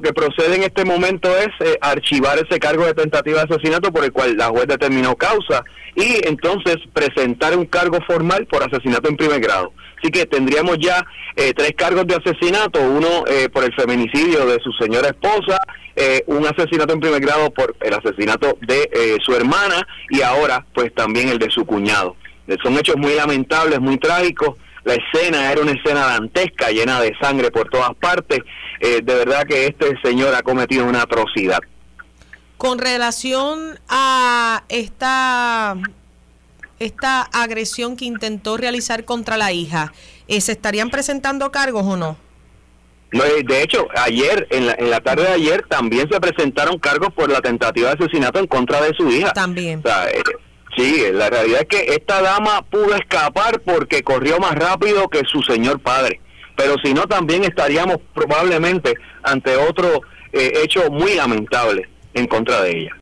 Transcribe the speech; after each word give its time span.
que 0.00 0.12
procede 0.12 0.56
en 0.56 0.62
este 0.62 0.84
momento 0.84 1.28
es 1.36 1.48
eh, 1.60 1.78
archivar 1.80 2.38
ese 2.38 2.58
cargo 2.58 2.84
de 2.84 2.94
tentativa 2.94 3.44
de 3.44 3.54
asesinato 3.54 3.92
por 3.92 4.04
el 4.04 4.12
cual 4.12 4.36
la 4.36 4.48
juez 4.48 4.66
determinó 4.66 5.16
causa 5.16 5.64
y 5.94 6.26
entonces 6.26 6.76
presentar 6.92 7.56
un 7.56 7.66
cargo 7.66 7.98
formal 8.06 8.46
por 8.46 8.62
asesinato 8.62 9.08
en 9.08 9.16
primer 9.16 9.40
grado. 9.40 9.72
Así 9.98 10.10
que 10.10 10.26
tendríamos 10.26 10.78
ya 10.78 11.04
eh, 11.36 11.52
tres 11.54 11.72
cargos 11.76 12.06
de 12.06 12.14
asesinato, 12.14 12.80
uno 12.80 13.24
eh, 13.26 13.48
por 13.48 13.64
el 13.64 13.74
feminicidio 13.74 14.46
de 14.46 14.58
su 14.60 14.72
señora 14.72 15.08
esposa, 15.08 15.58
un 16.26 16.46
asesinato 16.46 16.94
en 16.94 17.00
primer 17.00 17.20
grado 17.20 17.50
por 17.50 17.76
el 17.80 17.92
asesinato 17.92 18.56
de 18.62 19.18
su 19.22 19.34
hermana 19.34 19.86
y 20.08 20.22
ahora 20.22 20.64
pues 20.72 20.94
también 20.94 21.28
el 21.28 21.38
de 21.38 21.50
su 21.50 21.66
cuñado. 21.66 22.16
Son 22.62 22.78
hechos 22.78 22.96
muy 22.96 23.14
lamentables, 23.14 23.80
muy 23.80 23.98
trágicos 23.98 24.56
la 24.84 24.94
escena 24.94 25.52
era 25.52 25.60
una 25.60 25.72
escena 25.72 26.06
dantesca, 26.06 26.70
llena 26.70 27.00
de 27.00 27.14
sangre 27.20 27.50
por 27.50 27.68
todas 27.68 27.94
partes. 27.96 28.40
Eh, 28.80 29.00
de 29.02 29.14
verdad 29.14 29.44
que 29.46 29.66
este 29.66 29.98
señor 30.02 30.34
ha 30.34 30.42
cometido 30.42 30.84
una 30.84 31.02
atrocidad. 31.02 31.60
Con 32.56 32.78
relación 32.78 33.78
a 33.88 34.64
esta, 34.68 35.76
esta 36.78 37.22
agresión 37.22 37.96
que 37.96 38.04
intentó 38.04 38.56
realizar 38.56 39.04
contra 39.04 39.36
la 39.36 39.52
hija, 39.52 39.92
eh, 40.28 40.40
¿se 40.40 40.52
estarían 40.52 40.90
presentando 40.90 41.50
cargos 41.50 41.84
o 41.86 41.96
no? 41.96 42.16
No, 43.12 43.24
eh, 43.24 43.42
de 43.44 43.62
hecho, 43.62 43.88
ayer, 43.96 44.46
en 44.50 44.66
la, 44.66 44.74
en 44.74 44.90
la 44.90 45.00
tarde 45.00 45.22
de 45.22 45.32
ayer, 45.32 45.64
también 45.68 46.08
se 46.08 46.20
presentaron 46.20 46.78
cargos 46.78 47.12
por 47.12 47.30
la 47.30 47.40
tentativa 47.40 47.94
de 47.94 48.04
asesinato 48.04 48.38
en 48.38 48.46
contra 48.46 48.80
de 48.82 48.94
su 48.94 49.10
hija. 49.10 49.32
También. 49.32 49.82
Sí, 50.76 51.04
la 51.12 51.28
realidad 51.28 51.62
es 51.62 51.66
que 51.66 51.94
esta 51.94 52.22
dama 52.22 52.62
pudo 52.62 52.94
escapar 52.94 53.60
porque 53.60 54.02
corrió 54.02 54.38
más 54.38 54.54
rápido 54.54 55.08
que 55.08 55.22
su 55.24 55.42
señor 55.42 55.80
padre. 55.80 56.20
Pero 56.56 56.76
si 56.82 56.94
no, 56.94 57.06
también 57.06 57.44
estaríamos 57.44 57.96
probablemente 58.14 58.94
ante 59.22 59.56
otro 59.56 60.02
eh, 60.32 60.52
hecho 60.62 60.90
muy 60.90 61.14
lamentable 61.14 61.88
en 62.14 62.26
contra 62.26 62.62
de 62.62 62.78
ella. 62.78 62.96